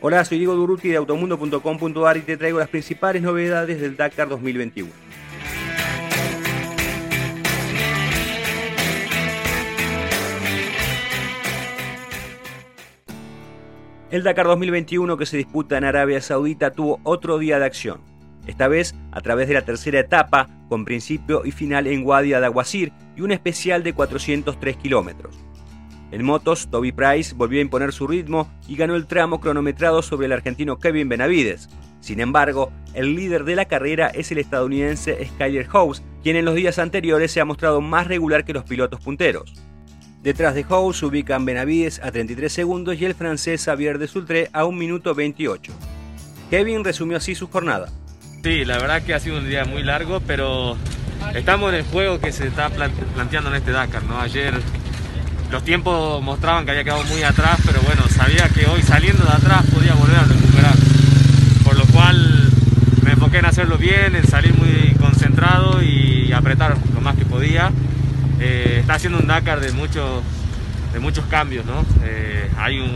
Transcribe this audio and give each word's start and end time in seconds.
Hola, 0.00 0.24
soy 0.24 0.38
Diego 0.38 0.54
Duruti 0.54 0.90
de 0.90 0.96
automundo.com.ar 0.96 2.16
y 2.16 2.20
te 2.20 2.36
traigo 2.36 2.60
las 2.60 2.68
principales 2.68 3.20
novedades 3.20 3.80
del 3.80 3.96
Dakar 3.96 4.28
2021. 4.28 4.92
El 14.12 14.22
Dakar 14.22 14.46
2021 14.46 15.16
que 15.16 15.26
se 15.26 15.36
disputa 15.36 15.76
en 15.76 15.82
Arabia 15.82 16.20
Saudita 16.20 16.70
tuvo 16.70 17.00
otro 17.02 17.38
día 17.38 17.58
de 17.58 17.66
acción. 17.66 18.00
Esta 18.46 18.68
vez 18.68 18.94
a 19.10 19.20
través 19.20 19.48
de 19.48 19.54
la 19.54 19.62
tercera 19.62 19.98
etapa, 19.98 20.48
con 20.68 20.84
principio 20.84 21.44
y 21.44 21.50
final 21.50 21.88
en 21.88 22.06
Wadi 22.06 22.34
Adaguasir 22.34 22.92
y 23.16 23.22
un 23.22 23.32
especial 23.32 23.82
de 23.82 23.94
403 23.94 24.76
kilómetros. 24.76 25.47
En 26.10 26.24
motos, 26.24 26.68
Toby 26.70 26.92
Price 26.92 27.34
volvió 27.34 27.58
a 27.58 27.62
imponer 27.62 27.92
su 27.92 28.06
ritmo 28.06 28.50
y 28.66 28.76
ganó 28.76 28.96
el 28.96 29.06
tramo 29.06 29.40
cronometrado 29.40 30.00
sobre 30.02 30.26
el 30.26 30.32
argentino 30.32 30.78
Kevin 30.78 31.08
Benavides. 31.08 31.68
Sin 32.00 32.20
embargo, 32.20 32.72
el 32.94 33.14
líder 33.14 33.44
de 33.44 33.56
la 33.56 33.66
carrera 33.66 34.08
es 34.08 34.32
el 34.32 34.38
estadounidense 34.38 35.26
Skyler 35.34 35.66
House, 35.66 36.02
quien 36.22 36.36
en 36.36 36.44
los 36.44 36.54
días 36.54 36.78
anteriores 36.78 37.30
se 37.30 37.40
ha 37.40 37.44
mostrado 37.44 37.80
más 37.80 38.06
regular 38.06 38.44
que 38.44 38.54
los 38.54 38.64
pilotos 38.64 39.00
punteros. 39.00 39.52
Detrás 40.22 40.54
de 40.54 40.64
House 40.64 40.98
se 40.98 41.06
ubican 41.06 41.44
Benavides 41.44 42.00
a 42.02 42.10
33 42.10 42.52
segundos 42.52 43.00
y 43.00 43.04
el 43.04 43.14
francés 43.14 43.64
Xavier 43.64 43.98
de 43.98 44.08
Sultré 44.08 44.48
a 44.52 44.64
1 44.64 44.76
minuto 44.76 45.14
28. 45.14 45.72
Kevin 46.50 46.84
resumió 46.84 47.18
así 47.18 47.34
su 47.34 47.48
jornada. 47.48 47.88
Sí, 48.42 48.64
la 48.64 48.78
verdad 48.78 49.02
que 49.02 49.14
ha 49.14 49.20
sido 49.20 49.38
un 49.38 49.48
día 49.48 49.64
muy 49.64 49.82
largo, 49.82 50.20
pero 50.20 50.76
estamos 51.34 51.70
en 51.70 51.76
el 51.76 51.84
juego 51.84 52.18
que 52.20 52.32
se 52.32 52.46
está 52.46 52.70
planteando 52.70 53.50
en 53.50 53.56
este 53.56 53.72
Dakar. 53.72 54.02
¿no? 54.04 54.18
Ayer 54.18 54.54
los 55.50 55.62
tiempos 55.64 56.22
mostraban 56.22 56.64
que 56.64 56.72
había 56.72 56.84
quedado 56.84 57.04
muy 57.04 57.22
atrás, 57.22 57.58
pero 57.64 57.80
bueno, 57.82 58.02
sabía 58.08 58.48
que 58.48 58.66
hoy 58.66 58.82
saliendo 58.82 59.24
de 59.24 59.32
atrás 59.32 59.64
podía 59.72 59.94
volver 59.94 60.16
a 60.16 60.24
recuperar. 60.24 60.74
Por 61.64 61.76
lo 61.78 61.84
cual 61.86 62.50
me 63.02 63.12
enfoqué 63.12 63.38
en 63.38 63.46
hacerlo 63.46 63.78
bien, 63.78 64.14
en 64.16 64.26
salir 64.26 64.54
muy 64.54 64.94
concentrado 65.00 65.82
y 65.82 66.32
apretar 66.32 66.76
lo 66.94 67.00
más 67.00 67.16
que 67.16 67.24
podía. 67.24 67.70
Eh, 68.40 68.78
está 68.80 68.94
haciendo 68.94 69.18
un 69.18 69.26
Dakar 69.26 69.60
de 69.60 69.72
muchos, 69.72 70.22
de 70.92 71.00
muchos 71.00 71.24
cambios, 71.26 71.64
¿no? 71.64 71.84
Eh, 72.04 72.50
hay, 72.58 72.78
un, 72.78 72.92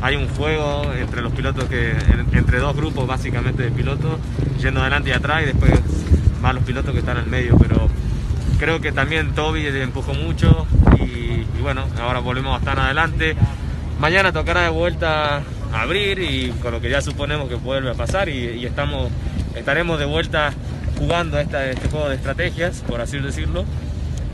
hay 0.00 0.16
un 0.16 0.28
juego 0.28 0.92
entre 0.94 1.22
los 1.22 1.32
pilotos, 1.32 1.64
que, 1.64 1.94
entre 2.32 2.58
dos 2.58 2.76
grupos 2.76 3.06
básicamente 3.06 3.64
de 3.64 3.70
pilotos, 3.70 4.18
yendo 4.60 4.80
adelante 4.80 5.10
y 5.10 5.12
atrás 5.12 5.42
y 5.42 5.46
después 5.46 5.72
más 6.40 6.54
los 6.54 6.64
pilotos 6.64 6.92
que 6.92 7.00
están 7.00 7.18
el 7.18 7.26
medio, 7.26 7.56
pero 7.58 7.88
creo 8.60 8.78
que 8.78 8.92
también 8.92 9.34
Toby 9.34 9.66
empujó 9.68 10.12
mucho, 10.12 10.66
y 10.98 11.62
bueno, 11.62 11.86
ahora 11.98 12.20
volvemos 12.20 12.54
a 12.54 12.58
estar 12.58 12.78
adelante. 12.78 13.34
Mañana 13.98 14.32
tocará 14.32 14.62
de 14.62 14.68
vuelta 14.68 15.42
abrir 15.72 16.18
y 16.18 16.50
con 16.62 16.72
lo 16.72 16.80
que 16.80 16.90
ya 16.90 17.00
suponemos 17.00 17.48
que 17.48 17.54
vuelve 17.54 17.90
a 17.90 17.94
pasar 17.94 18.28
y, 18.28 18.64
estamos, 18.66 19.10
estaremos 19.56 19.98
de 19.98 20.04
vuelta 20.04 20.52
jugando 20.98 21.38
este 21.38 21.88
juego 21.90 22.10
de 22.10 22.16
estrategias, 22.16 22.84
por 22.86 23.00
así 23.00 23.18
decirlo. 23.18 23.64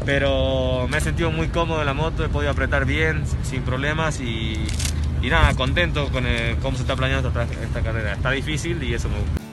Pero 0.04 0.88
me 0.88 0.98
he 0.98 1.00
sentido 1.00 1.30
muy 1.30 1.46
cómodo 1.48 1.80
en 1.80 1.86
la 1.86 1.94
moto, 1.94 2.24
he 2.24 2.28
podido 2.28 2.50
apretar 2.50 2.84
bien, 2.84 3.22
sin 3.44 3.62
problemas 3.62 4.20
y, 4.20 4.66
nada, 5.22 5.54
contento 5.54 6.08
con 6.08 6.24
cómo 6.62 6.76
se 6.76 6.82
está 6.82 6.96
planeando 6.96 7.28
esta, 7.28 7.44
esta 7.44 7.80
carrera. 7.80 8.14
Está 8.14 8.32
difícil 8.32 8.82
y 8.82 8.94
eso 8.94 9.08
me 9.08 9.18
gusta. 9.20 9.45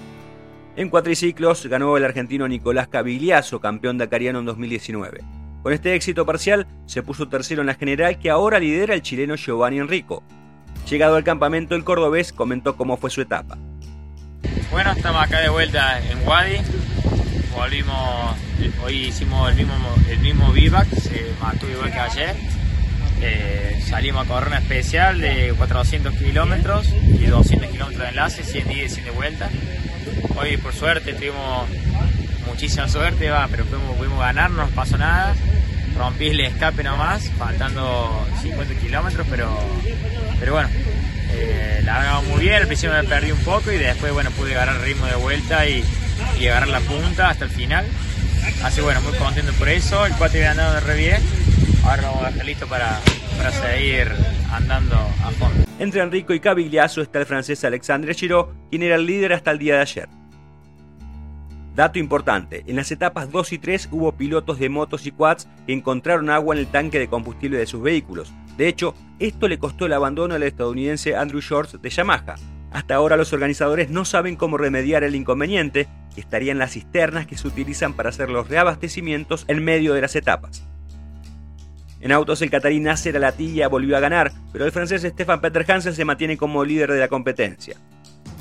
En 0.76 0.90
cuatriciclos 0.90 1.68
ganó 1.68 1.96
el 1.98 2.04
argentino 2.04 2.48
Nicolás 2.48 2.88
Cavigliazo, 2.88 3.60
campeón 3.60 4.00
dakariano 4.00 4.40
en 4.40 4.46
2019. 4.46 5.22
Con 5.62 5.72
este 5.72 5.94
éxito 5.94 6.26
parcial, 6.26 6.66
se 6.88 7.04
puso 7.04 7.30
tercero 7.30 7.62
en 7.62 7.68
la 7.68 7.76
general 7.76 8.18
que 8.18 8.32
ahora 8.32 8.60
lidera 8.60 8.96
el 8.96 9.04
chileno 9.04 9.36
Giovanni 9.36 9.78
Enrico. 9.78 10.24
Llegado 10.90 11.16
al 11.16 11.24
campamento, 11.24 11.76
el 11.76 11.84
cordobés 11.84 12.34
comentó 12.34 12.76
cómo 12.76 12.98
fue 12.98 13.12
su 13.12 13.22
etapa. 13.22 13.56
Bueno, 14.72 14.92
estamos 14.94 15.22
acá 15.22 15.42
de 15.42 15.50
vuelta 15.50 16.02
en 16.10 16.28
Wadi. 16.28 16.58
Volvimos, 17.56 18.36
hoy 18.84 18.94
hicimos 19.06 19.52
el 19.52 19.58
mismo, 19.58 19.76
el 20.10 20.20
mismo 20.22 20.52
vivac, 20.52 20.88
se 20.90 21.34
mató 21.40 21.70
igual 21.70 21.92
que 21.92 22.00
ayer. 22.00 22.36
Eh, 23.26 23.82
salimos 23.88 24.26
a 24.26 24.28
correr 24.28 24.50
una 24.50 24.58
especial 24.58 25.22
de 25.22 25.54
400 25.58 26.14
kilómetros 26.16 26.88
y 26.90 27.26
200 27.26 27.70
kilómetros 27.70 28.04
de 28.04 28.10
enlace, 28.10 28.44
100 28.44 28.68
días 28.68 28.92
y 28.92 28.96
100 28.96 29.06
de 29.06 29.12
vuelta. 29.12 29.50
Hoy 30.36 30.58
por 30.58 30.74
suerte 30.74 31.14
tuvimos 31.14 31.70
muchísima 32.48 32.88
suerte, 32.90 33.30
va, 33.30 33.48
pero 33.50 33.66
pudimos, 33.66 33.96
pudimos 33.96 34.20
ganar, 34.20 34.52
no 34.52 34.68
pasó 34.70 34.98
nada 34.98 35.34
rompí 35.96 36.30
el 36.30 36.40
escape 36.40 36.84
nomás, 36.84 37.30
faltando 37.38 38.28
50 38.42 38.74
kilómetros, 38.76 39.26
pero, 39.30 39.50
pero 40.40 40.54
bueno, 40.54 40.70
eh, 41.32 41.82
la 41.84 42.02
hagamos 42.02 42.26
muy 42.26 42.42
bien, 42.42 42.56
al 42.56 42.68
principio 42.68 42.96
me 42.96 43.04
perdí 43.04 43.32
un 43.32 43.40
poco 43.40 43.72
y 43.72 43.78
después 43.78 44.14
bueno 44.14 44.32
pude 44.32 44.56
agarrar 44.56 44.82
ritmo 44.82 45.06
de 45.06 45.16
vuelta 45.16 45.68
y, 45.68 45.84
y 46.40 46.48
agarrar 46.48 46.70
la 46.70 46.80
punta 46.82 47.30
hasta 47.30 47.46
el 47.46 47.52
final. 47.52 47.86
Así 48.64 48.82
bueno, 48.82 49.02
muy 49.02 49.14
contento 49.14 49.54
por 49.54 49.70
eso, 49.70 50.06
el 50.06 50.14
4 50.14 50.40
iba 50.40 50.52
andando 50.52 50.80
re 50.82 50.98
bien, 50.98 51.22
ahora 51.84 52.04
vamos 52.04 52.24
a 52.26 52.30
estar 52.30 52.46
listo 52.46 52.68
para, 52.68 53.00
seguir 53.52 54.12
andando 54.52 54.96
a 54.96 55.32
fondo. 55.32 55.66
Entre 55.80 56.02
Enrico 56.02 56.34
y 56.34 56.40
Cavigliazo 56.40 57.02
está 57.02 57.20
el 57.20 57.26
francés 57.26 57.64
Alexandre 57.64 58.14
Giraud, 58.14 58.48
quien 58.70 58.84
era 58.84 58.96
el 58.96 59.06
líder 59.06 59.34
hasta 59.34 59.52
el 59.52 59.60
día 59.60 59.76
de 59.76 59.82
ayer. 59.82 60.10
Dato 61.76 61.98
importante, 61.98 62.64
en 62.68 62.76
las 62.76 62.92
etapas 62.92 63.32
2 63.32 63.54
y 63.54 63.58
3 63.58 63.90
hubo 63.92 64.12
pilotos 64.12 64.60
de 64.60 64.70
motos 64.70 65.08
y 65.08 65.12
quads 65.12 65.48
que 65.66 65.74
encontraron 65.74 66.30
agua 66.30 66.54
en 66.54 66.60
el 66.60 66.68
tanque 66.68 67.00
de 67.00 67.08
combustible 67.08 67.58
de 67.58 67.66
sus 67.66 67.82
vehículos. 67.82 68.32
De 68.58 68.68
hecho, 68.68 68.94
esto 69.18 69.48
le 69.48 69.58
costó 69.58 69.88
el 69.88 69.94
abandono 69.94 70.36
al 70.36 70.44
estadounidense 70.44 71.16
Andrew 71.16 71.42
Shorts 71.42 71.82
de 71.82 71.90
Yamaha. 71.90 72.36
Hasta 72.72 72.96
ahora 72.96 73.18
los 73.18 73.34
organizadores 73.34 73.90
no 73.90 74.06
saben 74.06 74.36
cómo 74.36 74.58
remediar 74.58 75.04
el 75.04 75.16
inconveniente, 75.16 75.88
que 76.14 76.22
estaría 76.22 76.52
en 76.52 76.60
las 76.60 76.74
cisternas 76.74 77.26
que 77.26 77.38
se 77.38 77.48
utilizan 77.48 77.94
para 77.94 78.10
hacer 78.10 78.30
los 78.30 78.50
reabastecimientos 78.50 79.46
en 79.48 79.64
medio 79.64 79.96
de 79.96 80.02
las 80.02 80.16
etapas. 80.16 80.68
En 82.04 82.12
autos 82.12 82.42
el 82.42 82.52
catarí 82.52 82.82
Nasser 82.82 83.16
Alatilla 83.16 83.70
volvió 83.70 83.96
a 83.96 84.02
ganar, 84.02 84.34
pero 84.52 84.66
el 84.66 84.74
francés 84.74 85.04
Stefan 85.04 85.40
Peter 85.40 85.66
Hansen 85.66 85.96
se 85.96 86.04
mantiene 86.04 86.36
como 86.36 86.66
líder 86.66 86.92
de 86.92 87.00
la 87.00 87.08
competencia. 87.08 87.78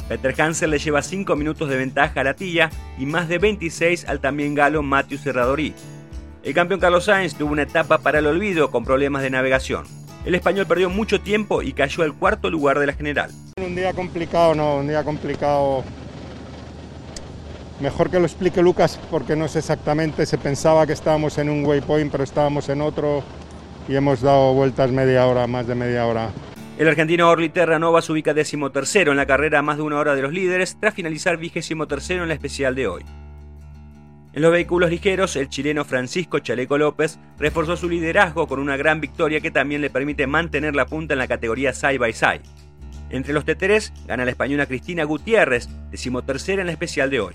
Peter 0.09 0.35
Hansen 0.37 0.69
le 0.69 0.81
lleva 0.81 1.01
5 1.01 1.37
minutos 1.37 1.69
de 1.69 1.77
ventaja 1.77 2.23
a 2.23 2.25
la 2.25 2.35
tilla 2.35 2.71
y 2.99 3.07
más 3.07 3.29
de 3.29 3.39
26 3.39 4.09
al 4.09 4.19
también 4.19 4.57
galo 4.57 4.83
Matthew 4.83 5.19
Serradori. 5.19 5.75
El 6.43 6.55
campeón 6.55 6.81
Carlos 6.81 7.05
Sainz 7.05 7.37
tuvo 7.37 7.53
una 7.53 7.63
etapa 7.63 7.99
para 7.99 8.19
el 8.19 8.27
olvido 8.27 8.73
con 8.73 8.85
problemas 8.85 9.23
de 9.23 9.31
navegación. 9.31 9.85
El 10.25 10.35
español 10.35 10.67
perdió 10.67 10.91
mucho 10.91 11.21
tiempo 11.21 11.63
y 11.63 11.73
cayó 11.73 12.03
al 12.03 12.15
cuarto 12.15 12.51
lugar 12.51 12.81
de 12.81 12.87
la 12.89 12.95
general. 12.95 13.31
Un 13.65 13.77
día 13.77 13.93
complicado, 13.93 14.57
no, 14.57 14.79
un 14.79 14.89
día 14.89 15.05
complicado. 15.05 15.85
Mejor 17.79 18.11
que 18.11 18.19
lo 18.19 18.27
explique 18.27 18.61
Lucas 18.61 18.99
porque 19.09 19.37
no 19.37 19.47
sé 19.47 19.61
exactamente, 19.61 20.27
se 20.27 20.37
pensaba 20.37 20.85
que 20.85 20.95
estábamos 20.95 21.39
en 21.39 21.49
un 21.49 21.65
waypoint 21.65 22.11
pero 22.11 22.25
estábamos 22.25 22.69
en 22.69 22.81
otro 22.81 23.23
y 23.89 23.97
hemos 23.97 24.21
dado 24.21 24.55
vueltas 24.55 24.91
media 24.91 25.27
hora, 25.27 25.47
más 25.47 25.67
de 25.67 25.75
media 25.75 26.07
hora. 26.07 26.31
El 26.79 26.89
argentino 26.89 27.29
Orly 27.29 27.49
Terranova 27.49 28.03
se 28.03 28.13
ubica 28.13 28.35
decimotercero 28.35 29.13
en 29.13 29.19
la 29.19 29.27
carrera 29.27 29.63
más 29.63 29.77
de 29.77 29.83
una 29.83 29.99
hora 29.99 30.15
de 30.15 30.23
los 30.23 30.33
líderes 30.33 30.77
tras 30.81 30.95
finalizar 30.95 31.37
vigésimo 31.37 31.87
tercero 31.87 32.23
en 32.23 32.29
la 32.29 32.35
especial 32.35 32.75
de 32.75 32.89
hoy. 32.89 33.05
En 34.33 34.41
los 34.41 34.51
vehículos 34.51 34.89
ligeros, 34.89 35.37
el 35.37 35.51
chileno 35.51 35.85
Francisco 35.85 36.39
Chaleco 36.39 36.79
López 36.79 37.19
reforzó 37.39 37.77
su 37.77 37.89
liderazgo 37.89 38.47
con 38.47 38.61
una 38.61 38.79
gran 38.79 39.01
victoria 39.01 39.41
que 39.41 39.51
también 39.51 39.83
le 39.83 39.91
permite 39.91 40.27
mantener 40.27 40.75
la 40.75 40.87
punta 40.87 41.13
en 41.13 41.19
la 41.19 41.29
categoría 41.29 41.75
side 41.75 41.99
by 41.99 42.15
side. 42.15 42.41
Entre 43.11 43.35
los 43.35 43.45
teteres 43.45 43.93
gana 44.07 44.25
la 44.25 44.31
española 44.31 44.65
Cristina 44.65 45.05
Gutiérrez, 45.05 45.69
decimotercera 45.91 46.63
en 46.63 46.67
la 46.69 46.73
especial 46.73 47.11
de 47.11 47.21
hoy. 47.21 47.35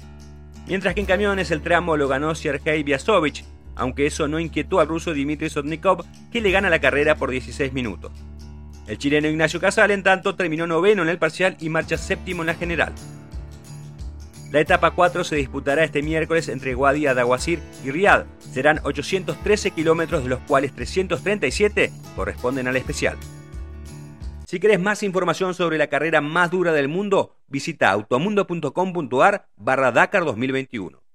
Mientras 0.67 0.95
que 0.95 1.01
en 1.01 1.05
camiones 1.05 1.51
el 1.51 1.61
tramo 1.61 1.95
lo 1.97 2.07
ganó 2.07 2.33
Sergei 2.33 2.81
Biasovich, 2.81 3.45
aunque 3.77 4.06
eso 4.06 4.27
no 4.27 4.39
inquietó 4.39 4.79
al 4.79 4.88
ruso 4.88 5.13
Dmitry 5.13 5.50
Sotnikov, 5.50 6.06
que 6.31 6.41
le 6.41 6.51
gana 6.51 6.69
la 6.69 6.79
carrera 6.81 7.15
por 7.15 7.31
16 7.31 7.74
minutos. 7.74 8.12
El 8.88 8.97
chileno 8.97 9.27
Ignacio 9.27 9.59
Casal, 9.59 9.91
en 9.91 10.03
tanto, 10.03 10.35
terminó 10.35 10.65
noveno 10.65 11.03
en 11.03 11.09
el 11.09 11.18
parcial 11.18 11.57
y 11.59 11.69
marcha 11.69 11.97
séptimo 11.97 12.44
en 12.44 12.47
la 12.47 12.56
general. 12.56 12.94
La 14.51 14.62
etapa 14.62 14.91
4 14.91 15.25
se 15.25 15.35
disputará 15.35 15.83
este 15.83 16.01
miércoles 16.01 16.47
entre 16.47 16.74
Wadi 16.74 17.06
y 17.06 17.91
Riyadh. 17.91 18.25
Serán 18.39 18.79
813 18.83 19.71
kilómetros, 19.71 20.23
de 20.23 20.30
los 20.30 20.39
cuales 20.39 20.73
337 20.73 21.91
corresponden 22.15 22.68
al 22.68 22.77
especial. 22.77 23.18
Si 24.45 24.62
querés 24.62 24.80
más 24.80 25.03
información 25.03 25.53
sobre 25.53 25.77
la 25.77 25.88
carrera 25.88 26.21
más 26.21 26.50
dura 26.50 26.71
del 26.71 26.88
mundo, 26.88 27.35
visita 27.50 27.91
automundo.com.ar 27.91 29.50
barra 29.57 29.91
Dakar 29.91 30.23
2021. 30.23 31.06